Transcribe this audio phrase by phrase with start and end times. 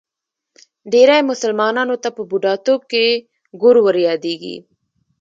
[0.91, 3.05] ډېری مسلمانانو ته په بوډاتوب کې
[3.61, 4.57] ګور وریادېږي.